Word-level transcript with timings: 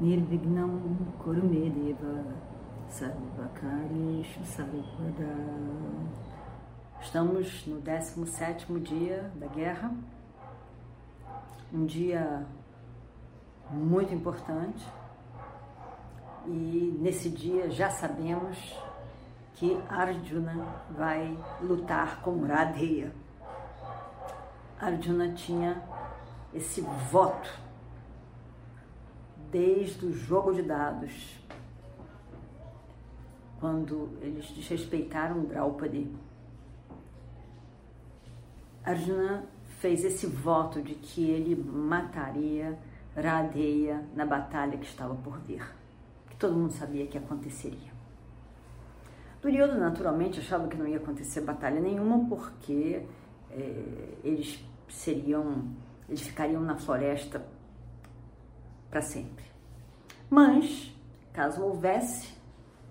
Nirvignam 0.00 0.96
Kurumedeva 1.18 2.24
Sarvakarishu 2.88 4.44
Sarvada 4.44 5.34
Estamos 7.00 7.66
no 7.66 7.82
17º 7.82 8.80
dia 8.80 9.32
da 9.34 9.46
guerra, 9.46 9.92
um 11.72 11.84
dia 11.84 12.46
muito 13.70 14.14
importante 14.14 14.86
e 16.46 16.96
nesse 17.00 17.28
dia 17.28 17.68
já 17.68 17.90
sabemos 17.90 18.78
que 19.54 19.80
Arjuna 19.88 20.64
vai 20.90 21.36
lutar 21.60 22.20
com 22.22 22.46
Radheya. 22.46 23.12
Arjuna 24.80 25.32
tinha 25.32 25.82
esse 26.54 26.82
voto 27.10 27.67
desde 29.50 30.06
o 30.06 30.12
jogo 30.12 30.52
de 30.52 30.62
dados, 30.62 31.38
quando 33.60 34.10
eles 34.20 34.50
desrespeitaram 34.50 35.44
Draupadi. 35.44 36.10
Arjuna 38.84 39.44
fez 39.80 40.04
esse 40.04 40.26
voto 40.26 40.80
de 40.80 40.94
que 40.94 41.28
ele 41.28 41.54
mataria 41.56 42.78
Radeya 43.16 44.04
na 44.14 44.24
batalha 44.24 44.78
que 44.78 44.86
estava 44.86 45.14
por 45.16 45.38
vir, 45.40 45.64
que 46.30 46.36
todo 46.36 46.54
mundo 46.54 46.72
sabia 46.72 47.06
que 47.06 47.18
aconteceria. 47.18 47.98
Duryodhana 49.42 49.90
naturalmente 49.90 50.40
achava 50.40 50.68
que 50.68 50.76
não 50.76 50.86
ia 50.86 50.96
acontecer 50.98 51.40
batalha 51.42 51.80
nenhuma 51.80 52.28
porque 52.28 53.02
é, 53.50 54.14
eles 54.24 54.64
seriam, 54.88 55.64
eles 56.08 56.22
ficariam 56.22 56.60
na 56.62 56.76
floresta 56.76 57.44
para 58.90 59.02
sempre. 59.02 59.44
Mas, 60.30 60.94
caso 61.32 61.62
houvesse, 61.62 62.34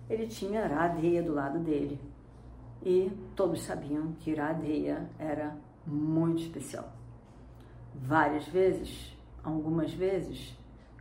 ele 0.09 0.27
tinha 0.27 0.67
Radeya 0.67 1.21
do 1.21 1.33
lado 1.33 1.59
dele. 1.59 1.99
E 2.83 3.11
todos 3.35 3.63
sabiam 3.63 4.13
que 4.19 4.33
Radeya 4.33 5.09
era 5.19 5.55
muito 5.85 6.41
especial. 6.43 6.91
Várias 7.93 8.47
vezes, 8.47 9.15
algumas 9.43 9.93
vezes, 9.93 10.55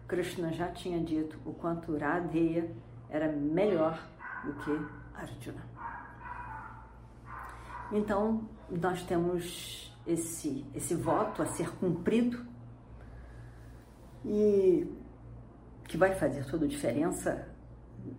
Krishna 0.09 0.53
já 0.53 0.69
tinha 0.69 1.01
dito 1.01 1.39
o 1.45 1.53
quanto 1.53 1.97
Radheya 1.97 2.71
era 3.11 3.31
melhor 3.31 4.01
do 4.45 4.55
que 4.55 4.71
Arjuna. 5.15 5.65
Então, 7.93 8.49
nós 8.71 9.03
temos 9.05 9.95
esse, 10.07 10.65
esse 10.75 10.95
voto 10.95 11.43
a 11.43 11.47
ser 11.47 11.71
cumprido 11.77 12.47
e 14.27 14.87
que 15.85 15.97
vai 15.97 16.15
fazer 16.15 16.45
toda 16.47 16.65
a 16.65 16.69
diferença 16.69 17.49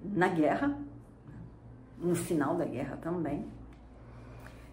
na 0.03 0.29
guerra, 0.29 0.79
no 1.97 2.15
final 2.15 2.55
da 2.55 2.65
guerra 2.65 2.95
também. 2.97 3.45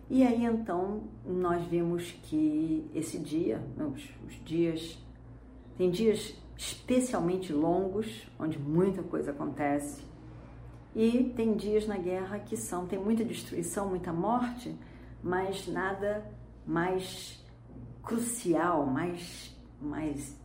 E 0.09 0.22
aí 0.22 0.45
então 0.45 1.03
nós 1.27 1.67
vimos 1.67 2.12
que 2.22 2.89
esse 2.95 3.19
dia, 3.19 3.61
os, 3.77 4.09
os 4.27 4.45
dias, 4.45 5.03
tem 5.77 5.91
dias 5.91 6.39
especialmente 6.56 7.53
longos, 7.53 8.28
onde 8.39 8.59
muita 8.59 9.03
coisa 9.03 9.33
acontece, 9.33 10.05
e 10.95 11.33
tem 11.34 11.56
dias 11.56 11.89
na 11.89 11.99
guerra 11.99 12.39
que 12.39 12.56
são, 12.56 12.87
tem 12.87 12.99
muita 12.99 13.25
destruição, 13.25 13.89
muita 13.89 14.12
morte, 14.12 14.78
mas 15.21 15.66
nada 15.66 16.25
mais 16.65 17.45
crucial, 18.03 18.87
mais, 18.87 19.56
mais 19.81 20.39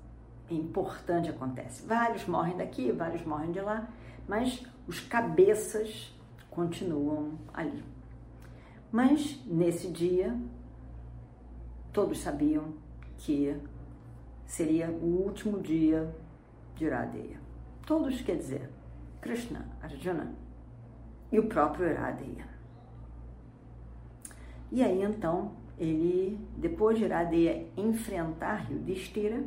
importante 0.55 1.29
acontece. 1.29 1.85
Vários 1.85 2.25
morrem 2.25 2.57
daqui, 2.57 2.91
vários 2.91 3.25
morrem 3.25 3.51
de 3.51 3.61
lá, 3.61 3.87
mas 4.27 4.65
os 4.87 4.99
cabeças 4.99 6.13
continuam 6.49 7.37
ali. 7.53 7.83
Mas 8.91 9.39
nesse 9.45 9.89
dia, 9.89 10.35
todos 11.93 12.19
sabiam 12.19 12.73
que 13.17 13.55
seria 14.45 14.89
o 14.89 15.23
último 15.25 15.59
dia 15.59 16.13
de 16.75 16.89
Radeya. 16.89 17.39
Todos, 17.85 18.21
quer 18.21 18.38
dizer, 18.38 18.69
Krishna, 19.21 19.67
Arjuna 19.81 20.33
e 21.31 21.39
o 21.39 21.47
próprio 21.47 21.95
Radeya. 21.95 22.47
E 24.71 24.83
aí 24.83 25.03
então, 25.03 25.51
ele, 25.77 26.39
depois 26.57 26.97
de 26.97 27.07
Radeya 27.07 27.67
enfrentar 27.77 28.71
Yudhishthira, 28.71 29.43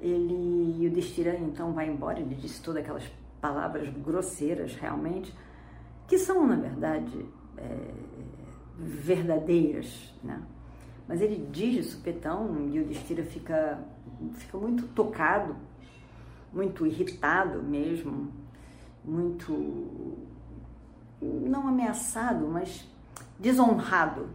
ele, 0.00 0.84
Yudhishthira 0.84 1.36
então 1.38 1.72
vai 1.72 1.88
embora, 1.88 2.20
ele 2.20 2.34
disse 2.34 2.62
todas 2.62 2.82
aquelas 2.82 3.04
palavras 3.40 3.88
grosseiras 3.88 4.74
realmente, 4.74 5.34
que 6.06 6.18
são, 6.18 6.46
na 6.46 6.56
verdade, 6.56 7.26
é, 7.56 7.90
verdadeiras, 8.78 10.12
né? 10.22 10.42
Mas 11.06 11.20
ele 11.20 11.48
diz 11.50 11.74
de 11.74 11.82
supetão 11.82 12.68
e 12.72 12.78
o 12.78 12.84
Destira 12.84 13.24
fica, 13.24 13.80
fica 14.34 14.56
muito 14.56 14.86
tocado, 14.88 15.56
muito 16.52 16.86
irritado 16.86 17.60
mesmo, 17.62 18.30
muito, 19.04 20.18
não 21.20 21.66
ameaçado, 21.66 22.46
mas 22.46 22.88
desonrado 23.40 24.28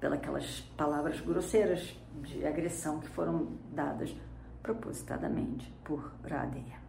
pelas 0.00 0.60
palavras 0.78 1.20
grosseiras 1.20 1.94
de 2.22 2.46
agressão 2.46 3.00
que 3.00 3.08
foram 3.08 3.48
dadas 3.72 4.14
propositadamente 4.64 5.70
por 5.84 6.10
Radeya. 6.24 6.82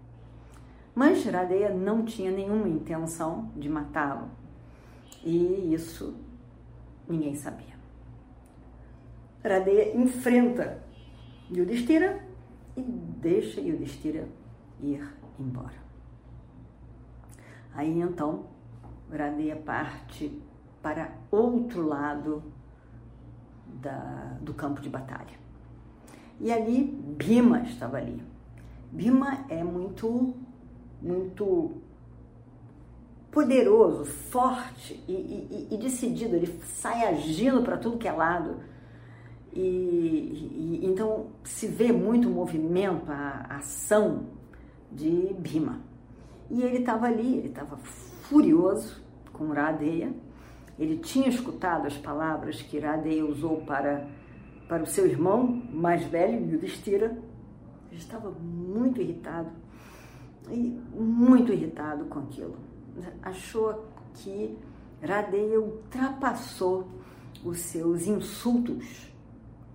Mas 0.96 1.26
Radeya 1.26 1.70
não 1.70 2.06
tinha 2.06 2.32
nenhuma 2.32 2.70
intenção 2.70 3.52
de 3.54 3.68
matá-lo. 3.70 4.30
E 5.22 5.74
isso 5.74 6.16
ninguém 7.08 7.36
sabia. 7.36 7.76
Radeya 9.44 9.96
enfrenta 9.96 10.82
Yudhishthira 11.52 12.26
e 12.78 12.82
deixa 12.82 13.60
Yudhishthira 13.60 14.26
ir 14.80 15.06
embora. 15.38 15.84
Aí 17.74 18.00
então 18.00 18.46
Radeya 19.12 19.58
parte 19.58 20.42
para 20.82 21.12
outro 21.30 21.86
lado 21.86 22.42
da, 23.82 24.38
do 24.40 24.54
campo 24.54 24.80
de 24.80 24.90
batalha. 24.90 25.45
E 26.40 26.52
ali 26.52 26.84
Bhima 26.84 27.62
estava 27.62 27.98
ali. 27.98 28.22
Bhima 28.92 29.46
é 29.50 29.64
muito, 29.64 30.36
muito 31.02 31.82
poderoso, 33.32 34.06
forte 34.06 35.04
e, 35.08 35.12
e, 35.12 35.68
e 35.72 35.78
decidido. 35.78 36.36
Ele 36.36 36.60
sai 36.64 37.06
agindo 37.06 37.62
para 37.62 37.78
tudo 37.78 37.98
que 37.98 38.08
é 38.08 38.12
lado. 38.12 38.58
E, 39.54 39.60
e, 39.60 40.80
então 40.84 41.28
se 41.44 41.68
vê 41.68 41.92
muito 41.92 42.30
o 42.30 42.32
movimento, 42.32 43.12
a, 43.12 43.46
a 43.50 43.58
ação 43.58 44.28
de 44.92 45.34
Bhima. 45.38 45.82
E 46.50 46.62
ele 46.62 46.80
estava 46.80 47.08
ali, 47.08 47.38
ele 47.38 47.48
estava 47.48 47.78
furioso 47.78 49.04
com 49.34 49.52
Radeya. 49.52 50.14
Ele 50.78 50.98
tinha 50.98 51.30
escutado 51.30 51.88
as 51.88 51.98
palavras 51.98 52.62
que 52.62 52.80
Radeya 52.80 53.26
usou 53.26 53.62
para, 53.62 54.08
para 54.68 54.84
o 54.84 54.88
seu 54.88 55.06
irmão 55.06 55.64
mais 55.72 56.04
velho, 56.06 56.52
Yudhishthira. 56.52 57.18
Ele 57.92 58.00
estava 58.00 58.32
muito 58.32 59.02
irritado, 59.02 59.50
e 60.50 60.80
muito 60.94 61.54
irritado 61.54 62.06
com 62.06 62.20
aquilo 62.20 62.56
achou 63.22 63.86
que 64.14 64.58
Radeya 65.02 65.60
ultrapassou 65.60 66.88
os 67.44 67.60
seus 67.60 68.08
insultos 68.08 69.12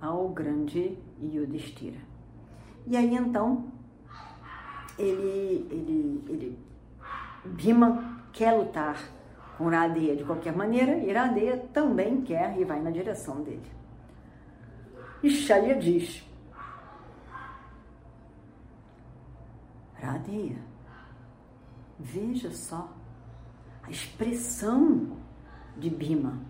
ao 0.01 0.29
grande 0.31 0.99
Yudhishthira. 1.21 1.99
E 2.87 2.97
aí 2.97 3.15
então 3.15 3.67
ele, 4.99 5.67
ele, 5.71 6.25
ele 6.29 6.59
Bhima 7.45 8.23
quer 8.33 8.53
lutar 8.53 8.99
com 9.57 9.69
Radeya 9.69 10.17
de 10.17 10.25
qualquer 10.25 10.57
maneira 10.57 10.97
e 10.97 11.13
Radeya 11.13 11.59
também 11.73 12.23
quer 12.23 12.59
e 12.59 12.65
vai 12.65 12.81
na 12.81 12.91
direção 12.91 13.43
dele. 13.43 13.80
E 15.23 15.31
Shalya 15.31 15.75
diz: 15.77 16.25
Radeya, 19.95 20.71
Veja 22.03 22.51
só 22.51 22.91
a 23.83 23.91
expressão 23.91 25.19
de 25.77 25.91
Bima. 25.91 26.41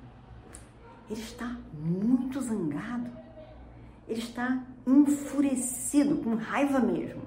Ele 1.10 1.20
está 1.20 1.56
muito 1.74 2.40
zangado. 2.40 3.10
Ele 4.06 4.20
está 4.20 4.64
enfurecido, 4.86 6.18
com 6.18 6.36
raiva 6.36 6.78
mesmo. 6.78 7.22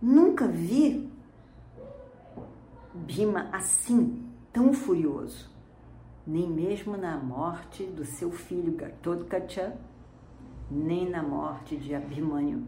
Nunca 0.00 0.48
vi 0.48 1.12
Bima 2.94 3.50
assim, 3.52 4.26
tão 4.50 4.72
furioso. 4.72 5.50
Nem 6.26 6.48
mesmo 6.48 6.96
na 6.96 7.18
morte 7.18 7.84
do 7.84 8.04
seu 8.04 8.30
filho 8.32 8.72
Gatotkacha, 8.72 9.76
nem 10.74 11.08
na 11.08 11.22
morte 11.22 11.76
de 11.76 11.94
Abhimanyu. 11.94 12.66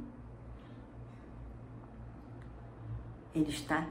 Ele 3.35 3.51
está 3.51 3.87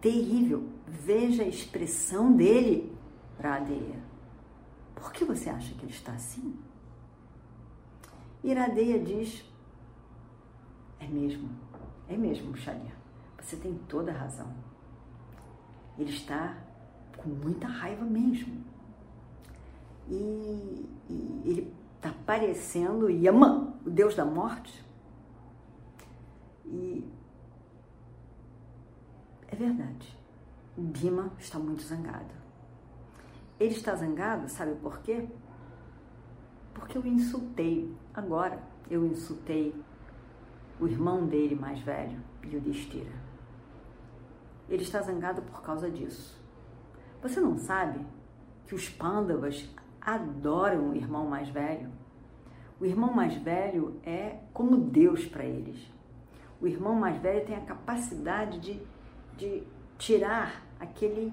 terrível. 0.00 0.68
Veja 0.86 1.44
a 1.44 1.48
expressão 1.48 2.32
dele 2.32 2.94
para 3.36 3.54
a 3.54 3.58
aldeia. 3.58 4.02
Por 4.94 5.12
que 5.12 5.24
você 5.24 5.48
acha 5.48 5.74
que 5.74 5.84
ele 5.84 5.92
está 5.92 6.12
assim? 6.12 6.58
Iradeia 8.42 8.98
diz: 8.98 9.44
É 10.98 11.06
mesmo, 11.06 11.48
é 12.08 12.16
mesmo, 12.16 12.56
Xalia. 12.56 12.92
Você 13.40 13.56
tem 13.56 13.74
toda 13.88 14.10
a 14.10 14.14
razão. 14.14 14.52
Ele 15.98 16.10
está 16.10 16.56
com 17.16 17.28
muita 17.28 17.66
raiva 17.66 18.04
mesmo. 18.04 18.64
E, 20.08 20.86
e 21.08 21.42
ele 21.44 21.81
está 22.02 22.12
parecendo 22.26 23.08
Yaman, 23.08 23.74
o 23.86 23.90
deus 23.90 24.16
da 24.16 24.24
morte. 24.24 24.84
E 26.66 27.08
é 29.46 29.54
verdade. 29.54 30.18
Bima 30.76 31.30
está 31.38 31.60
muito 31.60 31.82
zangado. 31.82 32.34
Ele 33.60 33.74
está 33.74 33.94
zangado, 33.94 34.48
sabe 34.48 34.74
por 34.76 34.98
quê? 34.98 35.28
Porque 36.74 36.98
eu 36.98 37.06
insultei. 37.06 37.94
Agora 38.12 38.60
eu 38.90 39.06
insultei 39.06 39.72
o 40.80 40.88
irmão 40.88 41.24
dele 41.24 41.54
mais 41.54 41.78
velho, 41.80 42.20
Yudhishthira. 42.42 43.12
Ele 44.68 44.82
está 44.82 45.00
zangado 45.02 45.40
por 45.42 45.62
causa 45.62 45.88
disso. 45.88 46.36
Você 47.22 47.40
não 47.40 47.56
sabe 47.56 48.04
que 48.66 48.74
os 48.74 48.88
Pandavas 48.88 49.68
adoram 50.04 50.90
o 50.90 50.94
irmão 50.94 51.26
mais 51.26 51.48
velho? 51.48 51.90
O 52.80 52.84
irmão 52.84 53.12
mais 53.12 53.34
velho 53.34 54.00
é 54.04 54.38
como 54.52 54.76
Deus 54.76 55.24
para 55.24 55.44
eles. 55.44 55.78
O 56.60 56.66
irmão 56.66 56.94
mais 56.94 57.16
velho 57.20 57.46
tem 57.46 57.56
a 57.56 57.60
capacidade 57.60 58.58
de 58.60 58.82
de 59.36 59.62
tirar 59.98 60.62
aquele, 60.78 61.32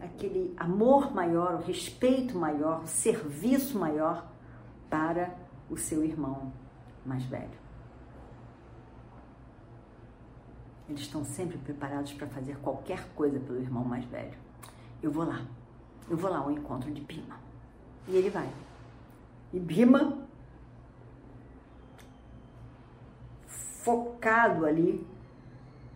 aquele 0.00 0.54
amor 0.56 1.14
maior, 1.14 1.54
o 1.54 1.64
respeito 1.64 2.36
maior, 2.36 2.82
o 2.82 2.86
serviço 2.86 3.78
maior 3.78 4.26
para 4.90 5.34
o 5.70 5.76
seu 5.76 6.04
irmão 6.04 6.52
mais 7.04 7.24
velho. 7.24 7.58
Eles 10.88 11.02
estão 11.02 11.24
sempre 11.24 11.58
preparados 11.58 12.12
para 12.14 12.26
fazer 12.28 12.56
qualquer 12.58 13.08
coisa 13.14 13.38
pelo 13.38 13.60
irmão 13.60 13.84
mais 13.84 14.04
velho. 14.06 14.36
Eu 15.02 15.10
vou 15.10 15.24
lá, 15.24 15.46
eu 16.08 16.16
vou 16.16 16.30
lá 16.30 16.38
ao 16.38 16.50
encontro 16.50 16.90
de 16.90 17.00
Bima. 17.02 17.47
E 18.08 18.16
ele 18.16 18.30
vai. 18.30 18.48
E 19.52 19.60
Bima, 19.60 20.18
focado 23.46 24.66
ali 24.66 25.06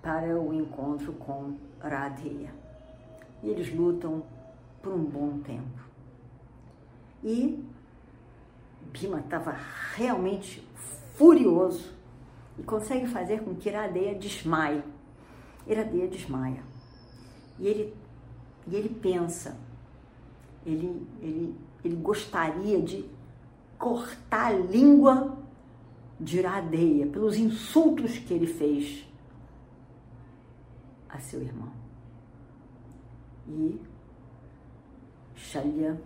para 0.00 0.38
o 0.38 0.52
encontro 0.52 1.12
com 1.14 1.56
Radheya. 1.80 2.52
E 3.42 3.48
eles 3.48 3.74
lutam 3.74 4.22
por 4.82 4.92
um 4.92 5.04
bom 5.04 5.38
tempo. 5.40 5.82
E 7.24 7.64
Bima 8.92 9.20
estava 9.20 9.56
realmente 9.94 10.66
furioso 11.14 11.92
e 12.58 12.62
consegue 12.62 13.06
fazer 13.06 13.42
com 13.42 13.54
que 13.54 13.68
Iradeia 13.68 14.14
desmaie. 14.14 14.82
Iradeia 15.66 16.08
desmaia. 16.08 16.62
E 17.58 17.66
ele, 17.66 17.94
e 18.66 18.74
ele 18.74 18.88
pensa, 18.88 19.56
ele, 20.66 21.06
ele, 21.20 21.56
ele 21.84 21.96
gostaria 21.96 22.80
de 22.80 23.04
cortar 23.78 24.46
a 24.46 24.52
língua 24.52 25.36
de 26.18 26.38
Iradeia 26.38 27.06
pelos 27.06 27.36
insultos 27.36 28.16
que 28.18 28.32
ele 28.32 28.46
fez 28.46 29.06
a 31.08 31.18
seu 31.18 31.42
irmão. 31.42 31.72
E 33.48 33.80
Shalya 35.34 36.00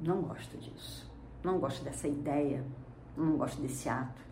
não 0.00 0.22
gosta 0.22 0.56
disso, 0.56 1.10
não 1.44 1.58
gosta 1.58 1.84
dessa 1.84 2.08
ideia, 2.08 2.64
não 3.16 3.36
gosta 3.36 3.60
desse 3.60 3.88
ato, 3.88 4.22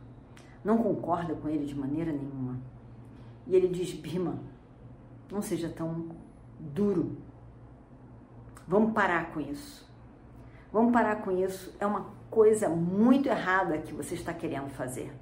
não 0.64 0.78
concorda 0.78 1.34
com 1.34 1.49
ele 1.49 1.67
de 1.67 1.75
maneira 1.75 2.10
nenhuma. 2.10 2.58
E 3.46 3.55
ele 3.55 3.69
diz: 3.69 3.93
Bima, 3.93 4.38
não 5.31 5.43
seja 5.43 5.69
tão 5.69 6.08
duro. 6.58 7.17
Vamos 8.67 8.94
parar 8.94 9.32
com 9.32 9.40
isso. 9.40 9.87
Vamos 10.75 10.93
parar 10.93 11.23
com 11.23 11.31
isso. 11.31 11.73
É 11.79 11.87
uma 11.87 12.06
coisa 12.29 12.69
muito 12.69 13.29
errada 13.29 13.79
que 13.79 13.94
você 13.94 14.17
está 14.17 14.35
querendo 14.35 14.71
fazer. 14.71 15.15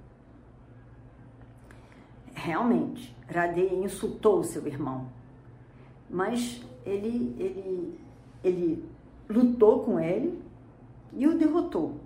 Realmente, 2.32 3.14
Radeia 3.28 3.74
insultou 3.74 4.42
seu 4.42 4.66
irmão, 4.66 5.08
mas 6.08 6.64
ele, 6.86 7.36
ele, 7.38 8.00
ele 8.42 8.88
lutou 9.28 9.84
com 9.84 10.00
ele 10.00 10.42
e 11.12 11.28
o 11.28 11.36
derrotou. 11.36 12.00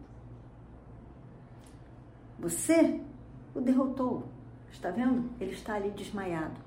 Você 2.40 3.00
o 3.54 3.60
derrotou, 3.60 4.25
está 4.72 4.90
vendo? 4.90 5.31
Ele 5.40 5.52
está 5.52 5.75
ali 5.75 5.90
desmaiado. 5.90 6.60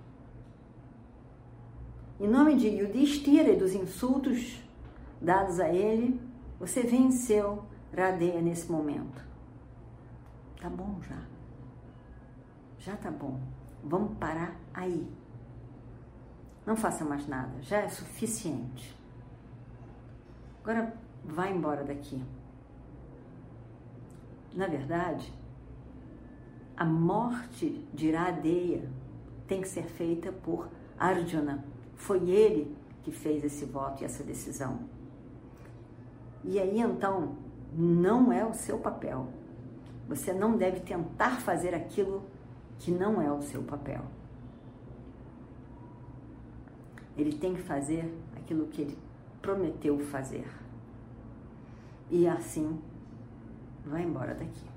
Em 2.22 2.28
nome 2.28 2.56
de 2.56 2.68
Yudhishthira 2.70 3.50
e 3.50 3.58
dos 3.58 3.76
insultos 3.76 4.64
dados 5.22 5.60
a 5.60 5.68
ele, 5.68 6.29
você 6.60 6.84
venceu 6.84 7.64
Radeia 7.96 8.42
nesse 8.42 8.72
momento. 8.72 9.26
Tá 10.62 10.70
bom 10.70 11.00
já. 11.02 11.22
Já 12.78 12.96
tá 12.96 13.10
bom. 13.10 13.40
Vamos 13.84 14.18
parar 14.18 14.56
aí. 14.74 15.08
Não 16.66 16.76
faça 16.76 17.04
mais 17.04 17.28
nada, 17.28 17.62
já 17.62 17.80
é 17.80 17.90
suficiente. 17.90 18.96
Agora 20.62 20.94
vá 21.24 21.50
embora 21.50 21.84
daqui. 21.84 22.24
Na 24.54 24.68
verdade, 24.68 25.34
a 26.76 26.86
morte 26.86 27.88
de 27.94 28.08
Iradeya 28.10 28.90
tem 29.48 29.62
que 29.62 29.68
ser 29.68 29.86
feita 29.86 30.32
por 30.32 30.70
Arjuna. 30.98 31.66
Foi 31.96 32.30
ele 32.30 32.76
que 33.04 33.12
fez 33.12 33.44
esse 33.44 33.66
voto 33.66 34.02
e 34.02 34.06
essa 34.06 34.24
decisão. 34.24 34.80
E 36.44 36.60
aí 36.60 36.80
então, 36.80 37.36
não 37.74 38.32
é 38.32 38.46
o 38.46 38.54
seu 38.54 38.80
papel. 38.80 39.28
Você 40.08 40.34
não 40.34 40.58
deve 40.58 40.80
tentar 40.80 41.40
fazer 41.42 41.76
aquilo 41.76 42.24
que 42.80 42.92
não 42.92 43.22
é 43.22 43.32
o 43.32 43.42
seu 43.42 43.62
papel. 43.64 44.02
Ele 47.18 47.34
tem 47.38 47.54
que 47.54 47.62
fazer 47.62 48.12
aquilo 48.38 48.68
que 48.68 48.82
ele 48.82 48.98
prometeu 49.42 50.00
fazer. 50.00 50.48
E 52.10 52.28
assim 52.28 52.82
vai 53.86 54.04
embora 54.04 54.34
daqui. 54.34 54.68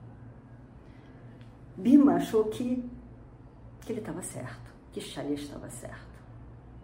Bima 1.76 2.16
achou 2.16 2.44
que, 2.46 2.88
que 3.80 3.92
ele 3.92 4.00
estava 4.00 4.22
certo, 4.22 4.70
que 4.92 5.00
Shalia 5.00 5.34
estava 5.34 5.70
certo. 5.70 6.12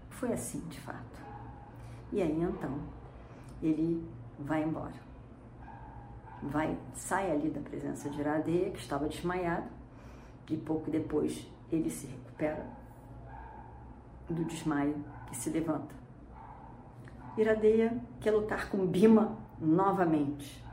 Foi 0.08 0.32
assim, 0.32 0.60
de 0.68 0.80
fato. 0.80 1.20
E 2.10 2.22
aí 2.22 2.40
então 2.40 2.80
ele 3.62 4.08
vai 4.38 4.62
embora. 4.62 5.08
Vai, 6.42 6.78
sai 6.94 7.32
ali 7.32 7.50
da 7.50 7.60
presença 7.60 8.08
de 8.08 8.20
Iradeia, 8.20 8.70
que 8.70 8.78
estava 8.78 9.08
desmaiado, 9.08 9.66
e 10.48 10.56
pouco 10.56 10.90
depois 10.90 11.46
ele 11.70 11.90
se 11.90 12.06
recupera 12.06 12.64
do 14.28 14.44
desmaio 14.44 15.04
e 15.30 15.36
se 15.36 15.50
levanta. 15.50 15.94
Iradeia 17.36 18.00
quer 18.20 18.32
lutar 18.32 18.70
com 18.70 18.86
Bima 18.86 19.36
novamente. 19.60 20.64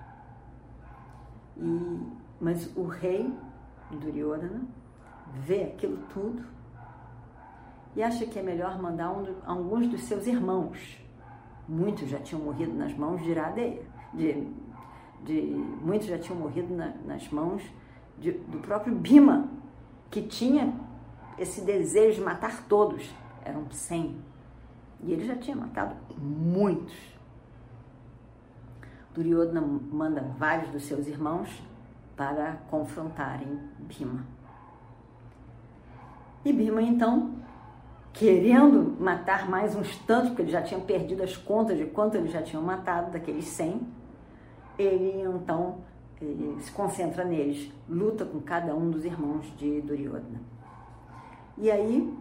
E, 1.58 2.02
mas 2.40 2.76
o 2.76 2.86
rei 2.86 3.34
Duryodhana 3.92 4.62
vê 5.34 5.64
aquilo 5.64 5.98
tudo 6.14 6.44
e 7.96 8.04
acha 8.04 8.26
que 8.26 8.38
é 8.38 8.42
melhor 8.42 8.82
mandar 8.82 9.12
um, 9.12 9.36
alguns 9.46 9.88
dos 9.88 10.04
seus 10.04 10.28
irmãos. 10.28 11.00
Muitos 11.68 12.08
já 12.10 12.20
tinham 12.20 12.44
morrido 12.44 12.74
nas 12.74 12.96
mãos 12.96 13.22
de 13.22 13.32
Iradeia. 13.32 13.82
De, 14.14 14.48
de, 15.24 15.42
muitos 15.82 16.08
já 16.08 16.18
tinham 16.18 16.40
morrido 16.40 16.74
na, 16.74 16.94
nas 17.06 17.28
mãos 17.30 17.64
de, 18.18 18.32
do 18.32 18.60
próprio 18.60 18.96
Bima, 18.96 19.50
que 20.10 20.22
tinha 20.22 20.74
esse 21.38 21.62
desejo 21.62 22.20
de 22.20 22.22
matar 22.22 22.64
todos, 22.68 23.14
eram 23.44 23.70
100, 23.70 24.18
E 25.04 25.12
ele 25.12 25.26
já 25.26 25.36
tinha 25.36 25.56
matado 25.56 25.96
muitos. 26.18 26.96
Duryodhana 29.14 29.62
manda 29.62 30.22
vários 30.38 30.70
dos 30.72 30.84
seus 30.84 31.08
irmãos 31.08 31.62
para 32.16 32.58
confrontarem 32.70 33.60
Bhima. 33.80 34.26
E 36.44 36.54
Bhima, 36.54 36.82
então, 36.82 37.36
querendo 38.16 38.96
matar 39.00 39.50
mais 39.50 39.76
uns 39.76 39.98
tantos, 40.00 40.30
porque 40.30 40.44
ele 40.44 40.52
já 40.52 40.62
tinha 40.62 40.80
perdido 40.80 41.22
as 41.22 41.36
contas 41.36 41.78
de 41.78 41.86
quanto 41.86 42.16
eles 42.16 42.32
já 42.32 42.42
tinham 42.42 42.64
matado, 42.64 43.12
daqueles 43.12 43.46
100, 43.46 43.82
ele 44.78 45.22
então 45.22 45.78
ele 46.22 46.58
se 46.62 46.72
concentra 46.72 47.26
neles, 47.26 47.72
luta 47.90 48.26
com 48.26 48.40
cada 48.40 48.74
um 48.74 48.90
dos 48.90 49.04
irmãos 49.04 49.46
de 49.58 49.82
Duryodhana. 49.82 50.40
E 51.58 51.70
aí 51.70 52.18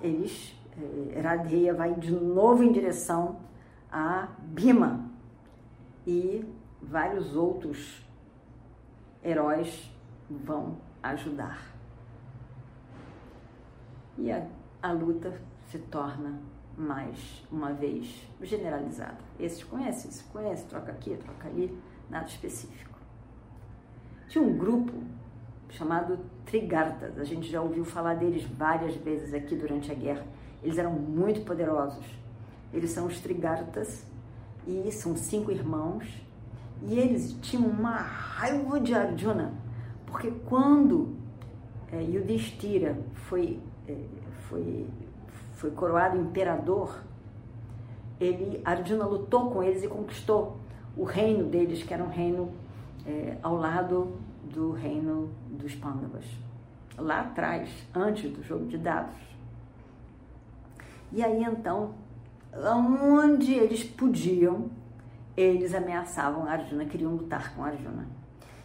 eles, 0.00 0.52
eh, 0.76 1.20
Radheya 1.20 1.72
vai 1.72 1.94
de 1.94 2.10
novo 2.10 2.62
em 2.64 2.72
direção 2.72 3.36
a 3.90 4.28
Bhima 4.38 5.08
e 6.04 6.44
vários 6.82 7.36
outros 7.36 8.04
heróis 9.22 9.90
vão 10.28 10.76
ajudar. 11.02 11.72
E 14.18 14.30
a, 14.30 14.44
a 14.86 14.92
luta 14.92 15.34
se 15.68 15.78
torna 15.78 16.38
mais 16.78 17.44
uma 17.50 17.72
vez 17.72 18.24
generalizada. 18.40 19.18
Esses 19.38 19.64
conhecem, 19.64 20.08
esse 20.08 20.22
conhece, 20.24 20.64
troca 20.66 20.92
aqui, 20.92 21.16
troca 21.16 21.48
ali, 21.48 21.76
nada 22.08 22.26
específico. 22.26 22.96
Tinha 24.28 24.44
um 24.44 24.56
grupo 24.56 24.92
chamado 25.70 26.20
Trigartas, 26.44 27.18
a 27.18 27.24
gente 27.24 27.50
já 27.50 27.60
ouviu 27.60 27.84
falar 27.84 28.14
deles 28.14 28.44
várias 28.44 28.94
vezes 28.94 29.34
aqui 29.34 29.56
durante 29.56 29.90
a 29.90 29.94
guerra. 29.94 30.24
Eles 30.62 30.78
eram 30.78 30.92
muito 30.92 31.40
poderosos. 31.40 32.06
Eles 32.72 32.90
são 32.90 33.06
os 33.06 33.18
Trigartas 33.18 34.06
e 34.66 34.88
são 34.92 35.16
cinco 35.16 35.50
irmãos. 35.50 36.04
E 36.82 36.96
eles 36.96 37.32
tinham 37.42 37.66
uma 37.66 37.96
raiva 37.96 38.78
de 38.78 38.94
Arjuna, 38.94 39.52
porque 40.06 40.30
quando 40.44 41.16
é, 41.90 42.00
Yudhishthira 42.02 42.96
foi, 43.14 43.58
é, 43.88 43.96
foi, 44.48 44.86
foi 45.52 45.70
coroado 45.70 46.18
imperador, 46.18 47.00
ele, 48.20 48.60
Arjuna 48.64 49.04
lutou 49.04 49.50
com 49.50 49.62
eles 49.62 49.82
e 49.82 49.88
conquistou 49.88 50.56
o 50.96 51.04
reino 51.04 51.44
deles, 51.44 51.82
que 51.82 51.92
era 51.92 52.02
um 52.02 52.08
reino 52.08 52.50
é, 53.06 53.36
ao 53.42 53.56
lado 53.56 54.16
do 54.42 54.72
reino 54.72 55.30
dos 55.50 55.74
Pandavas, 55.74 56.24
lá 56.96 57.20
atrás, 57.20 57.68
antes 57.94 58.30
do 58.30 58.42
jogo 58.42 58.66
de 58.66 58.78
dados. 58.78 59.20
E 61.12 61.22
aí 61.22 61.44
então, 61.44 61.94
onde 62.54 63.52
eles 63.52 63.84
podiam, 63.84 64.70
eles 65.36 65.74
ameaçavam 65.74 66.46
Arjuna, 66.46 66.86
queriam 66.86 67.12
lutar 67.12 67.54
com 67.54 67.62
Arjuna. 67.62 68.06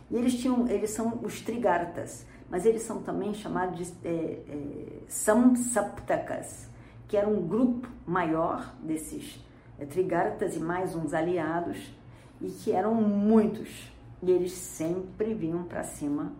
E 0.09 0.15
eles 0.15 0.39
tinham, 0.39 0.67
eles 0.67 0.91
são 0.91 1.19
os 1.23 1.41
Trigartas, 1.41 2.25
mas 2.51 2.65
eles 2.65 2.81
são 2.81 3.01
também 3.01 3.33
chamados 3.33 3.77
de 3.77 3.93
é, 4.05 4.11
é, 4.11 4.87
Samsaptakas, 5.07 6.69
que 7.07 7.15
era 7.15 7.25
um 7.25 7.47
grupo 7.47 7.87
maior 8.05 8.75
desses 8.83 9.41
é, 9.79 9.85
Trigartas 9.85 10.57
e 10.57 10.59
mais 10.59 10.93
uns 10.93 11.13
aliados, 11.13 11.95
e 12.41 12.49
que 12.49 12.73
eram 12.73 12.93
muitos. 12.93 13.89
E 14.21 14.29
eles 14.29 14.51
sempre 14.51 15.33
vinham 15.33 15.63
para 15.63 15.81
cima 15.83 16.33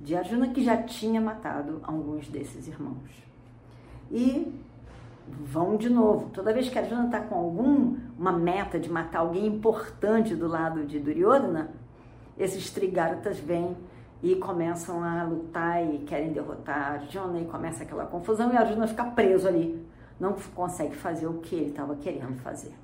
de 0.00 0.16
Arjuna, 0.16 0.48
que 0.48 0.64
já 0.64 0.82
tinha 0.82 1.20
matado 1.20 1.80
alguns 1.84 2.28
desses 2.28 2.66
irmãos. 2.66 3.08
E 4.10 4.52
vão 5.28 5.76
de 5.76 5.88
novo. 5.88 6.28
Toda 6.30 6.52
vez 6.52 6.68
que 6.68 6.76
Arjuna 6.76 7.06
está 7.06 7.20
com 7.20 7.36
alguma 7.36 8.32
meta 8.32 8.80
de 8.80 8.90
matar 8.90 9.20
alguém 9.20 9.46
importante 9.46 10.34
do 10.34 10.48
lado 10.48 10.84
de 10.84 10.98
Duryodhana, 10.98 11.70
esses 12.36 12.68
Trigartas 12.70 13.38
vêm 13.38 13.76
e 14.22 14.34
começam 14.36 15.02
a 15.02 15.22
lutar 15.24 15.84
e 15.84 15.98
querem 15.98 16.32
derrotar 16.32 16.92
Arjuna 16.92 17.40
e 17.40 17.44
começa 17.44 17.82
aquela 17.82 18.06
confusão 18.06 18.52
e 18.52 18.56
Arjuna 18.56 18.86
fica 18.86 19.04
preso 19.04 19.46
ali, 19.46 19.86
não 20.18 20.34
consegue 20.54 20.96
fazer 20.96 21.26
o 21.26 21.34
que 21.34 21.54
ele 21.54 21.70
estava 21.70 21.94
querendo 21.96 22.36
fazer. 22.40 22.74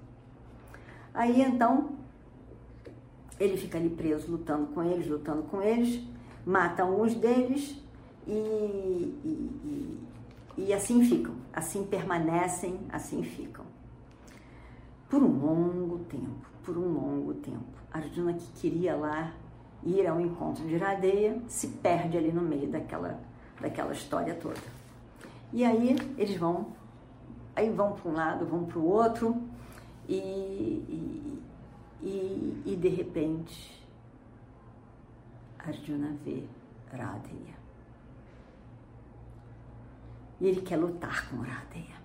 Aí 1.15 1.41
então 1.41 1.91
ele 3.41 3.57
fica 3.57 3.79
ali 3.79 3.91
preso, 3.91 4.31
lutando 4.31 4.67
com 4.69 4.83
eles, 4.83 5.09
lutando 5.09 5.43
com 5.45 5.63
eles, 5.63 6.03
mata 6.45 6.83
alguns 6.83 7.15
deles 7.15 7.77
e, 8.27 8.33
e, 8.33 9.61
e, 9.65 10.65
e 10.67 10.73
assim 10.73 11.05
ficam, 11.05 11.35
assim 11.53 11.85
permanecem, 11.85 12.79
assim 12.91 13.23
ficam. 13.23 13.65
Por 15.09 15.23
um 15.23 15.45
longo 15.45 15.99
tempo, 16.05 16.47
por 16.63 16.77
um 16.77 16.89
longo 16.89 17.35
tempo. 17.35 17.65
Arjuna 17.93 18.33
que 18.35 18.47
queria 18.53 18.95
lá 18.97 19.33
ir 19.85 20.07
ao 20.07 20.21
encontro 20.21 20.65
de 20.65 20.75
Iradeia 20.75 21.41
se 21.49 21.69
perde 21.69 22.17
ali 22.17 22.33
no 22.33 22.43
meio 22.43 22.69
daquela, 22.69 23.19
daquela 23.61 23.93
história 23.93 24.35
toda. 24.35 24.61
E 25.53 25.65
aí 25.65 25.97
eles 26.17 26.37
vão, 26.37 26.69
aí 27.55 27.71
vão 27.71 27.93
para 27.93 28.11
um 28.11 28.15
lado, 28.15 28.47
vão 28.47 28.65
para 28.65 28.79
o 28.79 28.87
outro 28.87 29.43
e, 30.09 30.15
e, 30.15 31.43
e, 32.03 32.63
e 32.67 32.77
de 32.77 32.89
repente 32.89 33.83
Arjuna 35.59 36.17
vê 36.25 36.45
Radheya. 36.91 37.63
E 40.41 40.47
ele 40.47 40.61
quer 40.61 40.77
lutar 40.77 41.29
com 41.29 41.37
Radheya. 41.37 42.03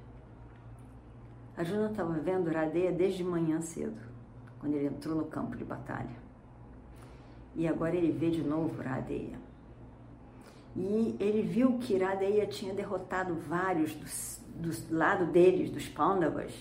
Arjuna 1.58 1.90
estava 1.90 2.14
vendo 2.14 2.52
Radheya 2.52 2.92
desde 2.92 3.24
manhã 3.24 3.60
cedo, 3.62 4.00
quando 4.60 4.76
ele 4.76 4.88
entrou 4.88 5.16
no 5.16 5.26
campo 5.26 5.58
de 5.58 5.64
batalha. 5.64 6.27
E 7.58 7.68
agora 7.68 7.96
ele 7.96 8.12
vê 8.12 8.30
de 8.30 8.44
novo 8.44 8.80
Radheya. 8.84 9.40
E 10.76 11.16
ele 11.20 11.42
viu 11.42 11.80
que 11.80 11.98
Radheya 11.98 12.46
tinha 12.46 12.72
derrotado 12.72 13.34
vários 13.34 13.96
dos, 13.96 14.40
do 14.56 14.96
lado 14.96 15.26
deles, 15.26 15.72
dos 15.72 15.90
Pandavas. 15.90 16.54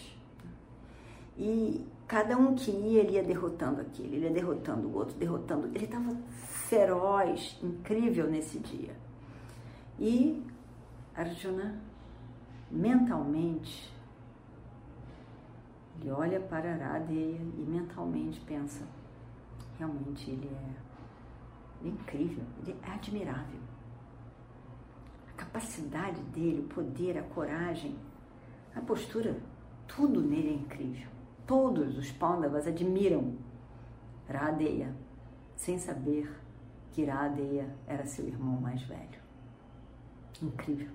E 1.37 1.87
cada 2.09 2.35
um 2.39 2.55
que 2.55 2.71
ia, 2.71 3.01
ele 3.01 3.13
ia 3.13 3.23
derrotando 3.23 3.83
aquele, 3.83 4.17
ele 4.17 4.25
ia 4.25 4.33
derrotando 4.33 4.89
o 4.89 4.97
outro, 4.97 5.15
derrotando. 5.19 5.67
Ele 5.67 5.85
estava 5.85 6.17
feroz, 6.31 7.59
incrível 7.63 8.27
nesse 8.27 8.59
dia. 8.59 8.97
E 10.01 10.43
Arjuna, 11.15 11.79
mentalmente, 12.71 13.93
ele 16.01 16.11
olha 16.11 16.41
para 16.41 16.75
Radheya 16.75 17.37
e 17.37 17.65
mentalmente 17.69 18.41
pensa: 18.41 18.83
realmente 19.79 20.31
ele 20.31 20.49
é, 20.49 20.86
é 21.87 21.91
incrível, 21.91 22.45
ele 22.61 22.77
é 22.83 22.91
admirável. 22.91 23.61
A 25.29 25.33
capacidade 25.33 26.21
dele, 26.23 26.61
o 26.61 26.69
poder, 26.69 27.19
a 27.19 27.23
coragem, 27.23 27.97
a 28.75 28.81
postura, 28.81 29.39
tudo 29.87 30.21
nele 30.21 30.49
é 30.49 30.53
incrível. 30.53 31.09
Todos 31.47 31.97
os 31.97 32.11
Pandavas 32.11 32.67
admiram 32.67 33.37
Radheya, 34.29 34.95
sem 35.55 35.79
saber 35.79 36.31
que 36.93 37.05
Radheya 37.05 37.75
era 37.87 38.05
seu 38.05 38.27
irmão 38.27 38.61
mais 38.61 38.83
velho. 38.83 39.21
Incrível. 40.43 40.91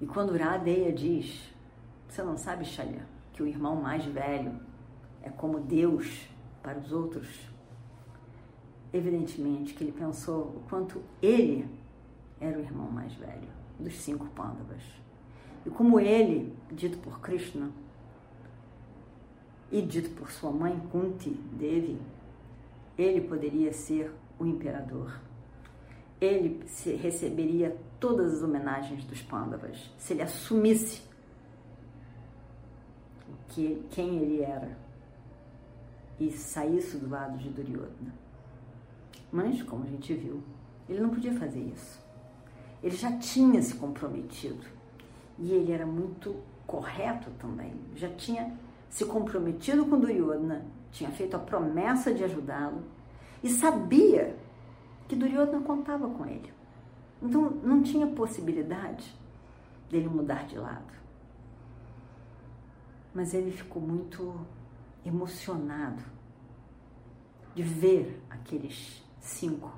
E 0.00 0.06
quando 0.06 0.36
Radheya 0.36 0.92
diz, 0.92 1.52
você 2.08 2.22
não 2.22 2.36
sabe, 2.36 2.64
Shalya, 2.64 3.06
que 3.32 3.42
o 3.42 3.46
irmão 3.46 3.76
mais 3.76 4.04
velho 4.04 4.58
é 5.22 5.28
como 5.28 5.60
Deus 5.60 6.28
para 6.62 6.78
os 6.78 6.92
outros? 6.92 7.28
Evidentemente 8.92 9.74
que 9.74 9.84
ele 9.84 9.92
pensou 9.92 10.42
o 10.42 10.64
quanto 10.68 11.02
ele 11.22 11.68
era 12.40 12.58
o 12.58 12.60
irmão 12.60 12.90
mais 12.90 13.12
velho 13.14 13.48
dos 13.78 13.94
cinco 13.98 14.26
Pandavas. 14.30 14.82
E 15.64 15.70
como 15.70 16.00
ele, 16.00 16.56
dito 16.72 16.98
por 16.98 17.20
Krishna, 17.20 17.70
e 19.70 19.80
dito 19.82 20.10
por 20.10 20.30
sua 20.30 20.50
mãe 20.50 20.78
Kunti 20.90 21.30
Devi, 21.30 22.00
ele 22.98 23.20
poderia 23.20 23.72
ser 23.72 24.12
o 24.38 24.44
imperador 24.44 25.20
ele 26.20 26.62
receberia 27.00 27.76
todas 27.98 28.34
as 28.34 28.42
homenagens 28.42 29.04
dos 29.04 29.22
Pandavas 29.22 29.90
se 29.96 30.12
ele 30.12 30.22
assumisse 30.22 31.02
que, 33.48 33.82
quem 33.90 34.18
ele 34.18 34.42
era 34.42 34.76
e 36.20 36.30
saísse 36.30 36.98
do 36.98 37.08
lado 37.08 37.38
de 37.38 37.48
Duryodhana. 37.48 38.14
Mas, 39.32 39.62
como 39.62 39.84
a 39.84 39.86
gente 39.86 40.12
viu, 40.12 40.42
ele 40.86 41.00
não 41.00 41.08
podia 41.08 41.32
fazer 41.32 41.60
isso. 41.60 41.98
Ele 42.82 42.94
já 42.94 43.16
tinha 43.18 43.62
se 43.62 43.74
comprometido 43.74 44.66
e 45.38 45.52
ele 45.52 45.72
era 45.72 45.86
muito 45.86 46.36
correto 46.66 47.30
também. 47.38 47.72
Já 47.96 48.08
tinha 48.10 48.54
se 48.88 49.04
comprometido 49.06 49.86
com 49.86 49.98
Duryodhana, 49.98 50.64
tinha 50.92 51.10
feito 51.10 51.34
a 51.36 51.38
promessa 51.38 52.12
de 52.12 52.22
ajudá-lo 52.22 52.82
e 53.42 53.48
sabia 53.48 54.36
que 55.08 55.16
Duryodhana 55.16 55.62
contava 55.62 56.08
com 56.08 56.26
ele. 56.26 56.52
Então 57.22 57.50
não 57.62 57.82
tinha 57.82 58.06
possibilidade 58.06 59.14
dele 59.88 60.08
mudar 60.08 60.46
de 60.46 60.58
lado. 60.58 60.92
Mas 63.14 63.34
ele 63.34 63.50
ficou 63.50 63.82
muito 63.82 64.34
emocionado 65.04 66.02
de 67.54 67.62
ver 67.62 68.22
aqueles 68.30 69.04
cinco 69.20 69.72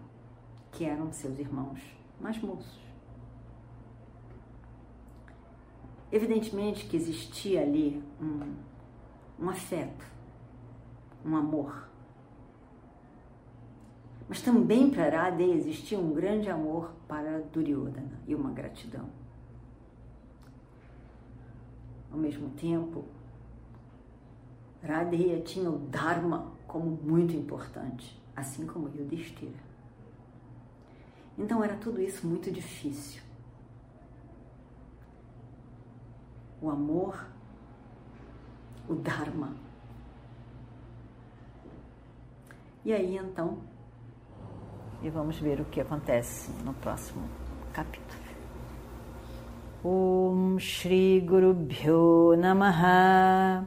que 0.71 0.85
eram 0.85 1.13
seus 1.13 1.39
irmãos 1.39 1.81
mais 2.21 2.41
moços. 2.41 2.81
Evidentemente 6.11 6.87
que 6.87 6.97
existia 6.97 7.63
ali 7.63 8.03
um, 8.21 8.55
um 9.41 9.49
afeto, 9.49 10.07
um 11.25 11.37
amor. 11.37 11.89
Mas 14.29 14.43
também 14.43 14.91
para 14.91 15.05
Arade 15.05 15.43
existia 15.43 15.99
um 15.99 16.13
grande 16.13 16.51
amor 16.51 16.93
para 17.09 17.41
Duryodhana 17.41 18.21
e 18.27 18.35
uma 18.35 18.51
gratidão. 18.51 19.09
Ao 22.11 22.19
mesmo 22.19 22.51
tempo, 22.51 23.05
Radeya 24.83 25.41
tinha 25.41 25.71
o 25.71 25.79
Dharma 25.79 26.53
como 26.67 26.99
muito 27.03 27.37
importante, 27.37 28.21
assim 28.35 28.67
como 28.67 28.89
Yudhishthira. 28.89 29.73
Então 31.39 31.63
era 31.63 31.77
tudo 31.77 32.01
isso 32.01 32.27
muito 32.27 32.51
difícil. 32.51 33.23
o 36.63 36.71
amor, 36.71 37.27
o 38.89 38.95
Dharma. 38.95 39.53
E 42.85 42.93
aí 42.93 43.17
então, 43.17 43.59
e 45.03 45.11
vamos 45.11 45.39
ver 45.39 45.61
o 45.61 45.65
que 45.65 45.81
acontece 45.81 46.53
no 46.65 46.73
próximo 46.75 47.29
capítulo. 47.73 48.23
Om 49.85 50.61
Shri 50.61 51.21
Guru 51.21 51.53
Bhyo 51.53 52.37
Namaha 52.37 53.67